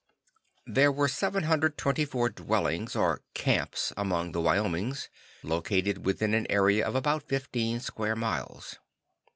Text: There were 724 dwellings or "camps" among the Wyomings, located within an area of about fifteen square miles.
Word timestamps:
There 0.65 0.91
were 0.91 1.07
724 1.07 2.29
dwellings 2.29 2.95
or 2.95 3.21
"camps" 3.35 3.93
among 3.95 4.31
the 4.31 4.41
Wyomings, 4.41 5.09
located 5.43 6.07
within 6.07 6.33
an 6.33 6.47
area 6.49 6.87
of 6.87 6.95
about 6.95 7.21
fifteen 7.29 7.79
square 7.79 8.15
miles. 8.15 8.77